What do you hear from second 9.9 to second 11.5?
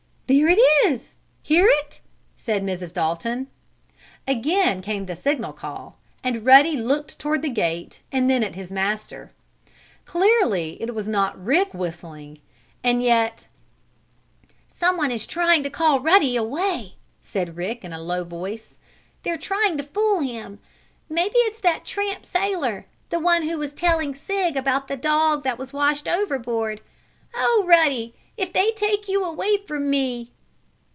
Clearly it was not